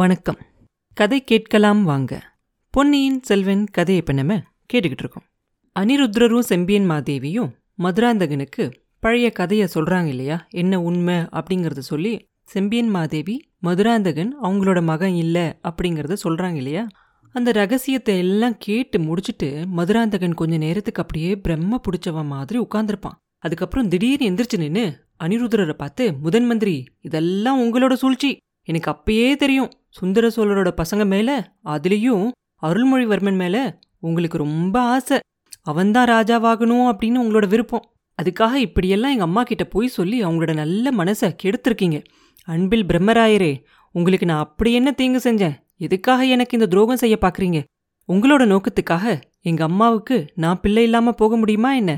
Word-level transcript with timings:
வணக்கம். 0.00 0.38
கதை 0.94 1.24
கேட்கலாம் 1.24 1.84
வாங்க. 1.84 2.36
பொன்னியின் 2.70 3.22
செல்வன் 3.22 3.64
கதையை 3.64 4.04
இப்போ 4.06 4.12
நம்ம 4.12 4.34
கேட்டுக்கிட்டு 4.72 5.04
இருக்கோம். 5.04 5.24
அனிருத்ரரும் 5.80 6.38
செம்பியன் 6.38 6.90
மாதேவியும் 6.90 7.50
மதுராந்தகனுக்கு 7.78 8.72
பழைய 9.00 9.30
கதையை 9.30 9.68
சொல்றாங்க 9.74 10.06
இல்லையா? 10.06 10.46
என்ன 10.50 10.82
உண்மை 10.82 11.14
அப்படிங்கறத 11.14 11.78
சொல்லி 11.78 12.26
செம்பியன் 12.42 12.88
மாதேவி 12.88 13.50
மதுராந்தகன் 13.58 14.36
அவங்களோட 14.42 14.82
மகன் 14.82 15.14
இல்ல 15.14 15.58
அப்படிங்கறத 15.62 16.16
சொல்றாங்க 16.24 16.54
இல்லையா? 16.54 16.86
அந்த 17.30 17.52
ரகசியத்தை 17.52 18.18
எல்லாம் 18.18 18.56
கேட்டு 18.58 18.98
முடிச்சுட்டு 18.98 19.66
மதுராந்தகன் 19.66 20.34
கொஞ்ச 20.34 20.56
நேரத்துக்கு 20.56 21.02
அப்படியே 21.02 21.36
பிரம்ம 21.36 21.80
பிடிச்சவன் 21.80 22.26
மாதிரி 22.26 22.58
உட்காந்துருப்பான் 22.58 23.18
அதுக்கப்புறம் 23.38 23.88
திடீர்னு 23.88 24.30
எந்திரிச்சு 24.30 24.58
நின்னு 24.58 25.04
அனிருத்ரரை 25.24 25.72
பார்த்து 25.72 26.12
முதன் 26.12 26.46
மந்திரி 26.46 26.84
இதெல்லாம் 27.00 27.60
உங்களோட 27.60 27.92
சூழ்ச்சி. 27.92 28.36
எனக்கு 28.62 28.90
அப்பயே 28.90 29.36
தெரியும். 29.36 29.70
சுந்தர 29.98 30.28
சோழரோட 30.28 30.70
பசங்க 30.80 31.06
மேல 31.06 31.52
அதுலேயும் 31.64 32.26
அருள்மொழிவர்மன் 32.62 33.36
மேல 33.36 33.56
உங்களுக்கு 34.00 34.38
ரொம்ப 34.38 34.80
ஆசை. 34.80 35.18
அவன்தான் 35.62 36.08
ராஜாவாகணும் 36.08 36.84
அப்படின்னு 36.90 37.22
உங்களோட 37.24 37.48
விருப்பம். 37.48 37.86
அதுக்காக 38.22 38.54
இப்படியெல்லாம் 38.54 39.10
எங்கள் 39.10 39.26
அம்மா 39.26 39.42
கிட்ட 39.42 39.64
போய் 39.64 39.88
சொல்லி 39.88 40.24
அவங்களோட 40.24 40.54
நல்ல 40.54 40.90
மனசை 40.90 41.28
கெடுத்திருக்கீங்க. 41.42 42.04
அன்பில் 42.48 42.86
பிரம்மராயரே 42.86 43.52
உங்களுக்கு 43.94 44.26
நான் 44.26 44.38
அப்படி 44.38 44.72
என்ன 44.72 44.90
தீங்கு 44.92 45.20
செஞ்சேன்? 45.24 45.56
எதுக்காக 45.76 46.24
எனக்கு 46.24 46.56
இந்த 46.56 46.68
துரோகம் 46.68 46.96
செய்ய 46.96 47.16
பார்க்குறீங்க 47.20 47.58
உங்களோட 48.08 48.42
நோக்கத்துக்காக 48.52 49.20
எங்கள் 49.40 49.66
அம்மாவுக்கு 49.66 50.16
நான் 50.34 50.60
பிள்ளை 50.60 50.82
இல்லாமல் 50.82 51.14
போக 51.14 51.36
முடியுமா 51.36 51.74
என்ன? 51.74 51.92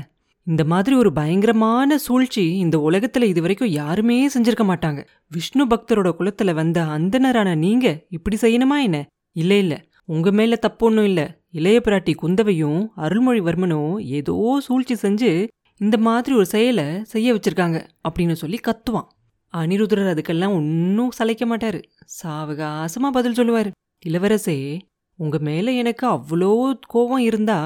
இந்த 0.47 0.63
மாதிரி 0.63 0.95
ஒரு 0.95 1.13
பயங்கரமான 1.13 1.97
சூழ்ச்சி 1.97 2.57
இந்த 2.57 2.77
உலகத்துல 2.77 3.21
இதுவரைக்கும் 3.23 3.67
யாருமே 3.67 4.27
செஞ்சிருக்க 4.27 4.63
மாட்டாங்க. 4.63 5.07
விஷ்ணு 5.29 5.65
பக்தரோட 5.65 6.11
குலத்துல 6.19 6.53
வந்த 6.53 6.83
அந்தனரான 6.83 7.55
நீங்க 7.55 8.05
இப்படி 8.09 8.37
செய்யணுமா 8.41 8.81
என்ன? 8.81 9.07
இல்ல 9.31 9.57
இல்ல. 9.57 9.85
உங்க 10.05 10.31
மேல 10.31 10.55
தப்பு 10.55 10.87
ஒன்றும் 10.87 11.05
இல்ல. 11.05 11.39
இளைய 11.51 11.81
பிராட்டி 11.83 12.15
குந்தவையும் 12.15 12.91
அருள்மொழிவர்மனும் 12.97 13.99
ஏதோ 13.99 14.59
சூழ்ச்சி 14.61 14.95
செஞ்சு 14.95 15.47
இந்த 15.77 15.97
மாதிரி 15.97 16.35
ஒரு 16.35 16.45
செயலை 16.45 17.03
செய்ய 17.03 17.33
வச்சிருக்காங்க 17.33 17.87
அப்படின்னு 18.09 18.33
சொல்லி 18.33 18.59
கத்துவான். 18.67 19.07
அனிருத்ரர் 19.53 20.11
அதுக்கெல்லாம் 20.11 20.53
ஒன்றும் 20.53 21.11
சளைக்க 21.11 21.57
மாட்டாரு. 21.57 21.83
சாவகாசமா 22.23 23.09
பதில் 23.11 23.33
சொல்லுவாரு. 23.33 23.71
இளவரசே 24.05 24.79
உங்க 25.15 25.37
மேல 25.37 25.71
எனக்கு 25.71 26.07
அவ்வளோ 26.09 26.73
கோபம் 26.87 27.19
இருந்தா 27.19 27.59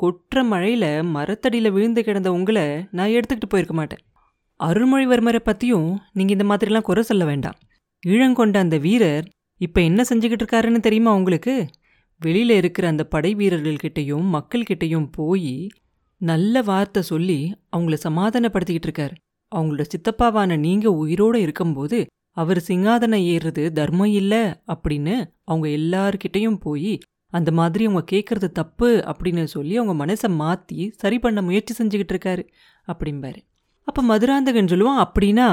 கொற்ற 0.00 0.42
மழையில் 0.44 0.90
மரத்தடியில் 1.14 1.72
விழுந்து 1.72 2.00
கிடந்த 2.04 2.28
உங்களை 2.32 2.64
நான் 2.90 3.14
எடுத்துக்கிட்டு 3.16 3.48
போயிருக்க 3.48 3.74
மாட்டேன். 3.74 4.02
அருள்மொழிவர்மரை 4.60 5.40
பற்றியும் 5.42 5.88
நீங்கள் 6.12 6.36
இந்த 6.36 6.46
மாதிரிலாம் 6.50 6.86
குறை 6.88 7.02
சொல்ல 7.02 7.24
வேண்டாம். 7.24 7.58
ஈழங்கொண்ட 8.06 8.56
அந்த 8.56 8.76
வீரர் 8.78 9.26
இப்போ 9.60 9.80
என்ன 9.80 10.00
செஞ்சுக்கிட்டு 10.02 10.44
இருக்காருன்னு 10.44 10.80
தெரியுமா 10.80 11.12
உங்களுக்கு? 11.14 11.54
வெளியில 12.20 12.56
இருக்கிற 12.56 12.88
அந்த 12.88 13.04
படை 13.04 13.30
வீரர்கள்கிட்டையும் 13.34 14.26
மக்கள்கிட்டையும் 14.36 15.08
போய் 15.12 15.54
நல்ல 16.20 16.62
வார்த்தை 16.62 17.02
சொல்லி 17.02 17.40
அவங்கள 17.76 17.96
சமாதானப்படுத்திக்கிட்டு 18.02 18.88
இருக்கார். 18.88 19.14
அவங்களோட 19.52 19.84
சித்தப்பாவான 19.92 20.58
நீங்கள் 20.58 20.98
உயிரோட 21.02 21.36
இருக்கும்போது 21.36 21.98
அவர் 22.36 22.60
சிங்காதனம் 22.68 23.24
ஏறுறது 23.32 23.62
தர்மம் 23.72 24.12
இல்லை 24.12 24.42
அப்படின்னு 24.74 25.14
அவங்க 25.44 25.66
எல்லார்கிட்டையும் 25.78 26.60
போய் 26.60 26.92
அந்த 27.32 27.50
மாதிரி 27.52 27.82
அவங்க 27.86 28.04
கேட்குறது 28.12 28.48
தப்பு 28.52 28.88
அப்படின்னு 29.10 29.44
சொல்லி 29.44 29.74
அவங்க 29.76 29.94
மனசை 30.04 30.28
மாற்றி 30.34 30.78
சரி 30.96 31.18
பண்ண 31.18 31.42
முயற்சி 31.42 31.72
செஞ்சுக்கிட்டு 31.78 32.14
இருக்காரு 32.14 32.44
அப்படிம்பாரு. 32.88 33.40
அப்போ 33.88 34.02
மதுராந்தகன் 34.02 34.70
சொல்லுவான் 34.72 35.00
அப்படின்னா 35.04 35.48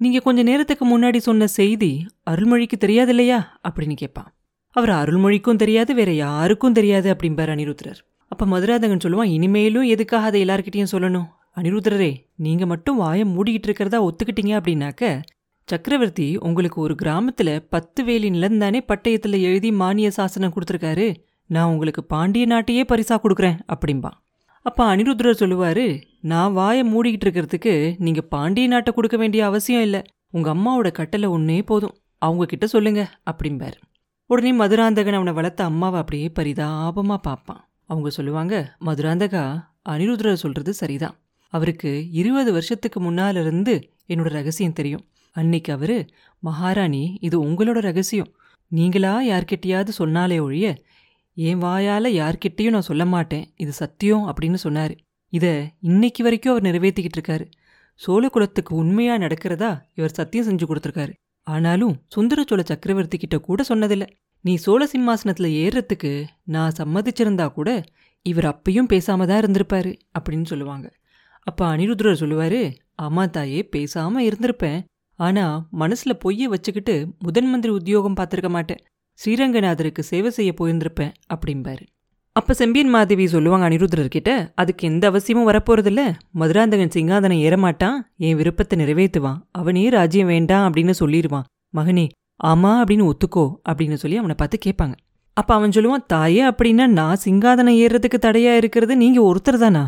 நீங்கள் 0.00 0.20
கொஞ்ச 0.20 0.40
நேரத்துக்கு 0.42 0.84
முன்னாடி 0.90 1.16
சொன்ன 1.16 1.46
செய்தி 1.46 1.90
அருள்மொழிக்கு 2.30 2.76
தெரியாது 2.78 3.08
இல்லையா? 3.08 3.38
அப்படின்னு 3.68 3.96
கேட்பான் 3.96 4.30
அவர் 4.76 4.90
அருள்மொழிக்கும் 4.90 5.56
தெரியாது 5.56 5.94
வேற 5.94 6.10
யாருக்கும் 6.12 6.72
தெரியாது 6.72 7.08
அப்படிம்பார் 7.14 7.52
அனிருத்ரர் 7.54 8.00
அப்போ 8.32 8.46
மதுராந்தகன் 8.46 9.04
சொல்லுவான் 9.04 9.32
இனிமேலும் 9.36 9.86
எதுக்காக 9.86 10.26
அதை 10.26 10.40
எல்லார்கிட்டயும் 10.44 10.92
சொல்லணும்? 10.92 11.28
அனிருத்ரரே 11.56 12.12
நீங்கள் 12.36 12.68
மட்டும் 12.68 12.96
வாயை 12.96 13.24
மூடிக்கிட்டு 13.24 13.68
இருக்கிறதா 13.68 13.98
ஒத்துக்கிட்டீங்க 14.04 14.52
அப்படின்னாக்க 14.58 15.04
சக்கரவர்த்தி 15.70 16.36
உங்களுக்கு 16.36 16.78
ஒரு 16.80 16.94
கிராமத்துல 17.02 17.50
பத்து 17.74 18.04
வேலி 18.04 18.28
நிலந்தானே 18.30 18.80
பட்டயத்துல 18.88 19.36
எழுதி 19.40 19.70
மானிய 19.72 20.08
சாசனம் 20.10 20.52
கொடுத்துருக்காரு. 20.54 21.06
நான் 21.46 21.70
உங்களுக்கு 21.72 22.02
பாண்டிய 22.04 22.46
நாட்டையே 22.46 22.82
பரிசா 22.92 23.16
கொடுக்குறேன் 23.16 23.58
அப்படிம்பா. 23.74 24.10
அப்ப 24.66 24.96
அனிருத்ரர் 24.96 25.40
சொல்லுவாரு 25.42 25.84
நான் 26.20 26.52
வாயை 26.52 26.82
மூடிக்கிட்டு 26.92 27.26
இருக்கிறதுக்கு 27.26 27.74
நீங்க 27.98 28.22
பாண்டிய 28.34 28.66
நாட்டை 28.68 28.94
கொடுக்க 28.94 29.16
வேண்டிய 29.16 29.44
அவசியம் 29.44 29.82
இல்லை. 29.82 30.02
உங்க 30.30 30.48
அம்மாவோட 30.54 30.90
கட்டளை 30.98 31.28
ஒன்னே 31.28 31.58
போதும். 31.62 31.94
அவங்க 32.18 32.44
கிட்ட 32.46 32.66
சொல்லுங்க 32.66 33.02
அப்படிம்பார். 33.30 33.76
உடனே 34.30 34.52
மதுராந்தகன் 34.52 35.18
அவனை 35.20 35.32
வளர்த்த 35.32 35.64
அம்மாவை 35.64 35.98
அப்படியே 36.00 36.28
பரிதாபமா 36.38 37.16
பார்ப்பான். 37.28 37.62
அவங்க 37.84 38.10
சொல்லுவாங்க 38.10 38.54
மதுராந்தகா 38.86 39.44
அனிருத்ரர் 39.88 40.42
சொல்றது 40.44 40.72
சரிதான். 40.82 41.16
அவருக்கு 41.52 41.92
இருபது 42.20 42.50
வருஷத்துக்கு 42.52 42.98
முன்னால 43.06 43.40
இருந்து 43.44 43.74
என்னோட 44.08 44.30
ரகசியம் 44.38 44.78
தெரியும். 44.80 45.04
அன்னைக்கு 45.30 45.72
அவரு 45.72 45.98
மகாராணி 46.42 47.18
இது 47.20 47.36
உங்களோட 47.44 47.78
ரகசியம். 47.80 48.30
நீங்களா 48.68 49.12
யார்கிட்டயாவது 49.22 49.88
சொன்னாலே 49.88 50.38
ஒழிய 50.38 50.66
என் 51.34 51.58
வாயால் 51.58 52.08
யார்கிட்டேயும் 52.20 52.74
நான் 52.76 52.88
சொல்ல 52.90 53.04
மாட்டேன். 53.04 53.44
இது 53.56 53.72
சத்தியம் 53.72 54.24
அப்படின்னு 54.28 54.54
சொன்னார். 54.54 54.94
இதை 55.28 55.52
இன்னைக்கு 55.80 56.22
வரைக்கும் 56.22 56.52
அவர் 56.52 56.66
நிறைவேற்றிக்கிட்டு 56.68 57.18
இருக்காரு. 57.18 57.44
சோழ 57.94 58.28
குலத்துக்கு 58.28 58.72
உண்மையாக 58.76 59.22
நடக்கிறதா 59.24 59.70
இவர் 59.94 60.18
சத்தியம் 60.18 60.46
செஞ்சு 60.48 60.66
கொடுத்துருக்காரு. 60.68 61.12
ஆனாலும் 61.46 61.94
சுந்தர 62.06 62.44
சோழ 62.48 62.62
சக்கரவர்த்தி 62.62 63.18
கிட்ட 63.18 63.38
கூட 63.38 63.64
சொன்னதில்லை. 63.68 64.08
நீ 64.40 64.52
சோழ 64.56 64.86
சிம்மாசனத்தில் 64.86 65.56
ஏறுறதுக்கு 65.62 66.12
நான் 66.44 66.76
சம்மதிச்சிருந்தா 66.78 67.52
கூட 67.52 67.70
இவர் 68.22 68.44
அப்பயும் 68.44 68.90
பேசாம 68.92 69.26
தான் 69.26 69.40
இருந்திருப்பாரு 69.42 69.92
அப்படின்னு 70.18 70.44
சொல்லுவாங்க. 70.44 70.86
அப்போ 71.42 71.76
அனிருத்ரர் 71.76 72.20
சொல்லுவாரு 72.22 72.60
ஆமா 73.02 73.30
தாயே 73.30 73.60
பேசாமல் 73.62 74.26
இருந்திருப்பேன். 74.28 74.80
ஆனா 75.26 75.44
மனசுல 75.78 76.12
பொய்ய 76.24 76.44
வச்சுக்கிட்டு 76.52 76.94
முதன் 77.18 77.48
மந்திரி 77.50 77.72
உத்தியோகம் 77.78 78.16
பார்த்துருக்க 78.20 78.48
மாட்டேன். 78.48 78.80
ஸ்ரீரங்கநாதருக்கு 79.18 80.02
சேவை 80.10 80.30
செய்ய 80.36 80.50
போயிருந்திருப்பேன் 80.58 81.12
அப்படிம்பாரு. 81.34 81.84
அப்ப 82.36 82.54
செம்பியன் 82.54 82.92
மாதேவி 82.94 83.24
சொல்லுவாங்க 83.26 83.64
அனிருத்ரர்கிட்ட 83.68 84.30
அதுக்கு 84.54 84.82
எந்த 84.88 85.04
அவசியமும் 85.10 85.48
வரப்போறதில்ல. 85.48 86.02
மதுராந்தகன் 86.40 86.94
சிங்காதனம் 86.96 87.42
ஏறமாட்டான். 87.46 87.98
என் 88.26 88.36
விருப்பத்தை 88.36 88.74
நிறைவேற்றுவான். 88.82 89.38
அவனே 89.50 89.84
ராஜ்யம் 89.88 90.32
வேண்டாம் 90.34 90.66
அப்படின்னு 90.66 90.94
சொல்லிடுவான் 91.02 91.46
மகனே 91.74 92.06
ஆமா 92.44 92.72
அப்படின்னு 92.80 93.08
ஒத்துக்கோ 93.10 93.46
அப்படின்னு 93.68 93.96
சொல்லி 94.02 94.16
அவனை 94.16 94.34
பார்த்து 94.38 94.58
கேட்பாங்க. 94.66 94.94
அப்ப 95.36 95.50
அவன் 95.54 95.74
சொல்லுவான் 95.76 96.06
தாயே 96.06 96.42
அப்படின்னா 96.48 96.84
நான் 96.98 97.22
சிங்காதனம் 97.24 97.80
ஏறுறதுக்கு 97.82 98.18
தடையா 98.22 98.52
இருக்கிறது 98.56 98.94
நீங்க 98.96 99.20
ஒருத்தர் 99.28 99.62
தானா? 99.64 99.84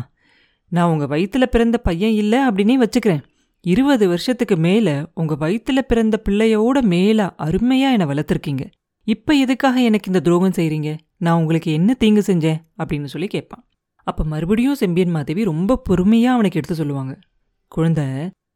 நான் 0.71 0.91
உங்க 0.91 1.05
வயிற்றுல 1.05 1.45
பிறந்த 1.45 1.77
பையன் 1.77 2.15
இல்லை 2.21 2.39
அப்படின்னே 2.47 2.75
வச்சுக்கிறேன். 2.83 3.23
இருபது 3.65 4.07
வருஷத்துக்கு 4.07 4.57
மேல 4.57 5.11
உங்க 5.13 5.35
வயித்துல 5.35 5.81
பிறந்த 5.81 6.21
பிள்ளையோட 6.29 6.81
மேலா 6.81 7.35
அருமையா 7.37 7.91
என்னை 7.91 8.05
வளர்த்துருக்கீங்க. 8.05 8.71
இப்ப 9.03 9.33
எதுக்காக 9.33 9.81
எனக்கு 9.81 10.07
இந்த 10.07 10.19
துரோகம் 10.19 10.55
செய்றீங்க? 10.55 10.97
நான் 11.17 11.39
உங்களுக்கு 11.39 11.71
என்ன 11.71 11.93
தீங்கு 11.93 12.23
செஞ்சேன்? 12.27 12.63
அப்படின்னு 12.77 13.03
சொல்லி 13.03 13.27
கேட்பான். 13.27 13.69
அப்ப 14.03 14.23
மறுபடியும் 14.23 14.75
செம்பியன் 14.75 15.09
மாதேவி 15.09 15.43
ரொம்ப 15.43 15.81
பொறுமையா 15.89 16.25
அவனுக்கு 16.25 16.57
எடுத்து 16.57 16.75
சொல்லுவாங்க. 16.75 17.19
குழந்தை 17.67 18.05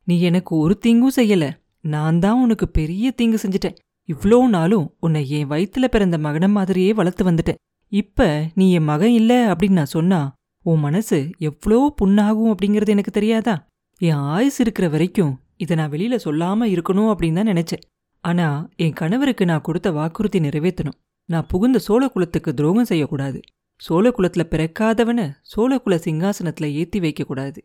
நீ 0.04 0.22
எனக்கு 0.22 0.56
ஒரு 0.56 0.78
தீங்கும் 0.78 1.12
செய்யல. 1.16 1.52
நான் 1.82 2.20
தான் 2.20 2.42
உனக்கு 2.42 2.68
பெரிய 2.68 3.12
தீங்கு 3.12 3.40
செஞ்சுட்டேன். 3.48 3.76
இவ்வளோ 4.08 4.48
நாளும் 4.48 4.96
உன்னை 5.00 5.30
என் 5.30 5.50
வயித்துல 5.50 5.86
பிறந்த 5.86 6.18
மகன 6.18 6.50
மாதிரியே 6.50 6.94
வளர்த்து 6.94 7.32
வந்துட்டேன். 7.32 7.56
இப்ப 7.88 8.46
நீ 8.56 8.72
என் 8.72 8.84
மகன் 8.84 9.12
இல்ல 9.12 9.54
அப்படின்னு 9.54 9.72
நான் 9.72 9.86
சொன்னா 9.86 10.34
உன் 10.62 10.80
மனசு 10.80 11.30
எவ்வளோ 11.38 11.94
புண்ணாகும் 12.02 12.54
அப்படிங்கிறது 12.54 12.88
எனக்கு 12.88 13.12
தெரியாதா? 13.12 13.67
என் 14.02 14.24
ஆயுஸ் 14.34 14.60
இருக்கிற 14.60 14.90
வரைக்கும் 14.90 15.34
இதை 15.58 15.76
நான் 15.78 15.90
வெளியில் 15.90 16.24
சொல்லாமல் 16.26 16.70
இருக்கணும் 16.70 17.10
அப்படின்னு 17.12 17.34
தான் 17.34 17.52
நினச்சேன். 17.54 17.84
ஆனால் 18.24 18.60
என் 18.76 18.94
கணவருக்கு 18.94 19.44
நான் 19.46 19.62
கொடுத்த 19.62 19.92
வாக்குறுதி 19.92 20.40
நிறைவேற்றணும். 20.40 20.98
நான் 21.26 21.48
புகுந்த 21.48 21.78
சோழ 21.78 22.04
குலத்துக்கு 22.08 22.54
துரோகம் 22.54 22.86
செய்யக்கூடாது. 22.86 23.40
சோழ 23.82 24.12
பிறக்காதவனை 24.52 25.26
சோழகுல 25.54 25.96
சிங்காசனத்தில் 26.06 26.76
ஏற்றி 26.82 27.00
வைக்கக்கூடாது 27.00 27.60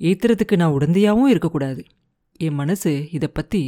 ஏற்றுறதுக்கு 0.00 0.56
நான் 0.56 0.74
உடந்தையாகவும் 0.78 1.26
இருக்கக்கூடாது. 1.26 1.82
என் 2.40 2.54
மனசு 2.54 2.92
இதை 3.10 3.28
பற்றி 3.28 3.62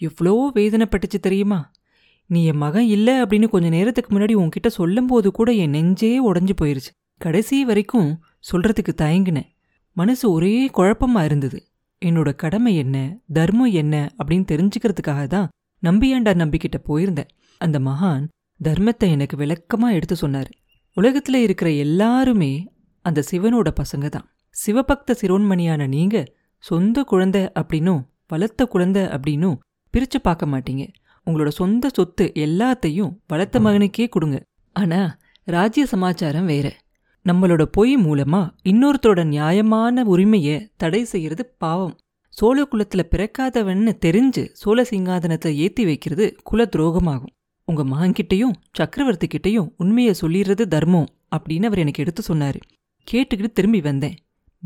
எவ்வளோ 0.00 0.34
வேதனைப்பட்டுச்சு 0.54 1.18
தெரியுமா? 1.20 1.60
நீ 2.26 2.40
என் 2.44 2.62
மகன் 2.64 2.88
இல்லை 2.96 3.14
அப்படின்னு 3.22 3.48
கொஞ்சம் 3.48 3.70
நேரத்துக்கு 3.70 4.10
முன்னாடி 4.16 4.34
உன்கிட்ட 4.42 4.66
சொல்லும்போது 4.66 5.30
கூட 5.30 5.50
என் 5.52 5.70
நெஞ்சே 5.70 6.12
உடஞ்சு 6.30 6.54
போயிருச்சு. 6.60 6.92
கடைசி 7.16 7.64
வரைக்கும் 7.64 8.10
சொல்கிறதுக்கு 8.50 8.92
தயங்கினேன். 9.02 9.48
மனசு 9.92 10.30
ஒரே 10.30 10.70
குழப்பமா 10.74 11.24
இருந்தது. 11.24 11.64
என்னோட 12.04 12.34
கடமை 12.34 12.76
என்ன? 12.76 13.18
தர்மம் 13.32 13.72
என்ன? 13.72 14.10
அப்படின்னு 14.24 14.44
தெரிஞ்சுக்கிறதுக்காக 14.52 15.26
தான் 15.26 15.48
நம்பியாண்டார் 15.82 16.34
நம்பிக்கிட்ட 16.34 16.78
போயிருந்தேன். 16.88 17.28
அந்த 17.58 17.78
மகான் 17.78 18.28
தர்மத்தை 18.64 19.10
எனக்கு 19.10 19.36
விளக்கமா 19.36 19.92
எடுத்து 19.92 20.16
சொன்னார். 20.16 20.48
உலகத்துல 21.00 21.34
இருக்கிற 21.34 21.70
எல்லாருமே 21.70 22.72
அந்த 23.02 23.22
சிவனோட 23.30 23.68
பசங்க 23.80 24.08
தான். 24.08 24.34
சிவபக்த 24.66 25.14
சிரோன்மணியான 25.20 25.88
நீங்க 25.88 26.24
சொந்த 26.58 27.02
குழந்தை 27.02 27.42
அப்படின்னும் 27.42 28.04
வளர்த்த 28.28 28.66
குழந்தை 28.66 29.02
அப்படின்னும் 29.02 29.58
பிரிச்சு 29.92 30.18
பார்க்க 30.22 30.46
மாட்டீங்க. 30.46 30.92
உங்களோட 31.26 31.48
சொந்த 31.48 31.90
சொத்து 31.92 32.32
எல்லாத்தையும் 32.34 33.16
வளர்த்த 33.26 33.60
மகனுக்கே 33.60 34.08
கொடுங்க. 34.08 34.42
ஆனா 34.72 35.18
ராஜ்ய 35.44 35.86
சமாச்சாரம் 35.86 36.46
வேற. 36.46 36.76
நம்மளோட 37.24 37.62
பொய் 37.62 37.96
மூலமா 37.96 38.50
இன்னொருத்தரோட 38.64 39.24
நியாயமான 39.24 40.04
உரிமையை 40.04 40.70
தடை 40.76 41.04
செய்யறது 41.04 41.54
பாவம். 41.58 41.96
சோழ 42.28 42.68
குலத்துல 42.72 43.02
பிறக்காதவன்னு 43.10 43.92
தெரிஞ்சு 44.04 44.48
சோழ 44.52 44.82
சிங்காதனத்தை 44.82 45.54
ஏத்தி 45.54 45.84
வைக்கிறது 45.84 46.36
குல 46.42 46.68
துரோகமாகும். 46.76 47.34
உங்க 47.64 47.84
மகன்கிட்டயும் 47.84 48.52
சக்கரவர்த்தி 48.72 49.26
கிட்டையும் 49.26 49.72
உண்மையை 49.76 50.14
சொல்லிடுறது 50.20 50.64
தர்மம் 50.64 51.08
அப்படின்னு 51.36 51.64
அவர் 51.64 51.78
எனக்கு 51.78 52.02
எடுத்து 52.02 52.22
சொன்னாரு. 52.28 52.60
கேட்டுக்கிட்டு 53.12 53.52
திரும்பி 53.52 53.80
வந்தேன். 53.80 54.16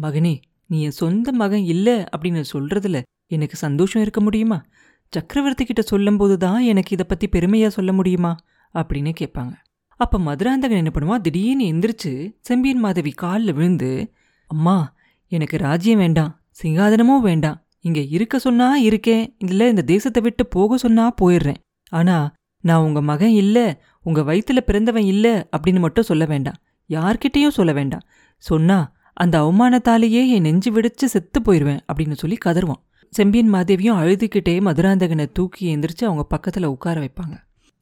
மகனே 0.03 0.41
நீ 0.67 0.83
என் 0.83 0.91
சொந்த 0.91 1.33
மகன் 1.33 1.65
இல்லை 1.65 2.05
அப்படின்னு 2.17 2.45
சொல்றதுல 2.53 3.03
எனக்கு 3.27 3.57
சந்தோஷம் 3.57 4.03
இருக்க 4.03 4.21
முடியுமா? 4.21 4.65
சக்கரவர்த்தி 5.11 5.65
கிட்ட 5.65 5.83
சொல்லும்போது 5.83 6.37
தான் 6.37 6.61
எனக்கு 6.61 6.93
இதை 6.93 7.07
பத்தி 7.09 7.29
பெருமையா 7.29 7.67
சொல்ல 7.67 7.93
முடியுமா? 7.93 8.37
அப்படின்னு 8.75 9.13
கேட்பாங்க. 9.21 9.53
அப்ப 9.97 10.19
மதுராந்தகன் 10.19 10.77
என்ன 10.77 10.91
பண்ணுவான் 10.95 11.21
திடீர்னு 11.21 11.65
எந்திரிச்சு 11.65 12.35
செம்பியன் 12.41 12.79
மாதவி 12.79 13.11
காலில் 13.11 13.53
விழுந்து 13.53 14.13
அம்மா 14.47 14.95
எனக்கு 15.29 15.57
ராஜ்யம் 15.57 15.99
வேண்டாம் 15.99 16.43
சிங்காதனமும் 16.63 17.21
வேண்டாம். 17.21 17.67
இங்க 17.81 18.01
இருக்க 18.01 18.39
சொன்னா 18.39 18.77
இருக்கேன். 18.77 19.37
இல்ல 19.39 19.69
இந்த 19.69 19.83
தேசத்தை 19.83 20.23
விட்டு 20.23 20.47
போக 20.47 20.77
சொன்னா 20.77 21.15
போயிடுறேன். 21.23 21.61
ஆனா 21.89 22.35
நான் 22.61 22.83
உங்க 22.83 23.01
மகன் 23.01 23.29
இல்ல 23.29 23.83
உங்க 24.03 24.23
வயிற்றில் 24.23 24.65
பிறந்தவன் 24.65 25.03
இல்ல 25.03 25.49
அப்படின்னு 25.57 25.79
மட்டும் 25.79 26.05
சொல்ல 26.05 26.25
வேண்டாம். 26.25 26.55
யார்கிட்டேயும் 26.91 27.49
சொல்ல 27.49 27.73
வேண்டாம். 27.73 28.05
சொன்னா 28.37 28.93
அந்த 29.13 29.41
அவமானத்தாலேயே 29.43 30.29
என் 30.29 30.43
நெஞ்சு 30.43 30.71
வெடிச்சு 30.73 31.05
செத்து 31.05 31.41
போயிடுவேன் 31.41 31.81
அப்படின்னு 31.93 32.13
சொல்லி 32.13 32.39
கதருவான் 32.45 32.83
செம்பியன் 33.13 33.53
மாதேவியும் 33.53 33.99
அழுதுகிட்டே 34.01 34.55
மதுராந்தகனை 34.61 35.27
தூக்கி 35.33 35.77
எந்திரிச்சு 35.77 36.05
அவங்க 36.05 36.27
பக்கத்துல 36.31 36.65
உட்கார 36.65 37.01
வைப்பாங்க. 37.01 37.35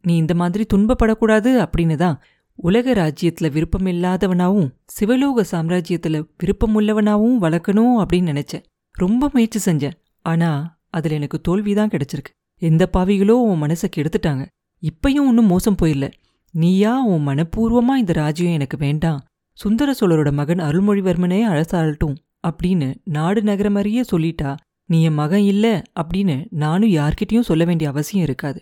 நீ 0.02 0.16
இந்த 0.16 0.34
மாதிரி 0.34 0.66
துன்பப்படக்கூடாது 0.74 1.66
அப்படின்னு 1.66 1.94
தான் 1.94 2.20
உலக 2.54 2.92
ராஜ்யத்துல 2.92 3.50
விருப்பமில்லாதவனாவும் 3.50 4.70
சிவலோக 4.86 5.44
சாம்ராஜ்யத்துல 5.50 6.28
விருப்பமுள்ளவனாவும் 6.42 7.36
வளர்க்கணும் 7.40 8.04
அப்படின்னு 8.04 8.42
நினைச்சேன். 8.42 8.62
ரொம்ப 8.92 9.30
முயற்சி 9.32 9.72
செஞ்சேன். 9.72 9.92
ஆனா 10.22 10.78
அதுல 10.90 11.14
எனக்கு 11.14 11.40
தோல்விதான் 11.40 11.88
கிடைச்சிருக்கு. 11.88 12.30
எந்த 12.58 12.90
பாவிகளோ 12.96 13.28
உன் 13.28 13.62
மனசை 13.62 13.82
கெடுத்துட்டாங்க. 13.96 14.46
இப்பயும் 14.82 15.26
ஒன்றும் 15.26 15.46
மோசம் 15.46 15.76
போயில்ல. 15.82 16.12
நீயா 16.50 17.04
உன் 17.04 17.26
மனப்பூர்வமா 17.28 17.94
இந்த 17.96 18.12
ராஜ்யம் 18.12 18.52
எனக்கு 18.52 18.76
வேண்டாம். 18.76 19.24
சுந்தர 19.52 19.94
சோழரோட 20.00 20.32
மகன் 20.32 20.58
அருள்மொழிவர்மனே 20.58 21.46
அழசாளட்டும் 21.46 22.14
அப்படின்னு 22.48 22.94
நாடு 23.04 23.42
நகரம் 23.42 23.72
மாதிரியே 23.72 24.04
சொல்லிட்டா 24.12 24.56
நீ 24.86 25.02
என் 25.02 25.14
மகன் 25.14 25.40
இல்ல 25.40 25.82
அப்படின்னு 26.00 26.46
நானும் 26.50 26.90
யார்கிட்டயும் 26.90 27.40
சொல்ல 27.40 27.64
வேண்டிய 27.64 27.90
அவசியம் 27.90 28.24
இருக்காது. 28.24 28.60